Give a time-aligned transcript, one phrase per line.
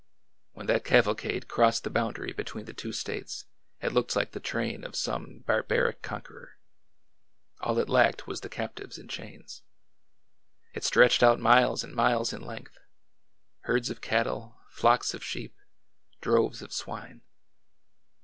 [0.53, 3.45] When that cavalcade crossed the boundary between the two States
[3.83, 6.47] it looked like the train of some barbaric con queror.
[7.59, 9.61] All it lacked was the captives in chains.
[10.73, 12.79] It stretched out miles and miles in length—
[13.59, 15.55] herds of cattle, flocks of sheep,
[16.19, 17.21] droves of swine.